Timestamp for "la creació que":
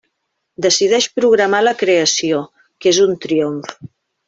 1.67-2.91